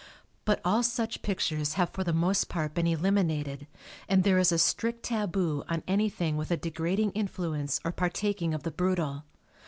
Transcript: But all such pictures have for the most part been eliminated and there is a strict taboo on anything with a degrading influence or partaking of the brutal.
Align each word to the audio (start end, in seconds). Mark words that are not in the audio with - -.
But 0.45 0.61
all 0.65 0.81
such 0.81 1.21
pictures 1.21 1.73
have 1.75 1.91
for 1.91 2.03
the 2.03 2.11
most 2.11 2.49
part 2.49 2.73
been 2.73 2.87
eliminated 2.87 3.67
and 4.09 4.23
there 4.23 4.39
is 4.39 4.51
a 4.51 4.57
strict 4.57 5.03
taboo 5.03 5.63
on 5.69 5.83
anything 5.87 6.37
with 6.37 6.49
a 6.49 6.57
degrading 6.57 7.11
influence 7.11 7.79
or 7.85 7.91
partaking 7.91 8.55
of 8.55 8.63
the 8.63 8.71
brutal. 8.71 9.25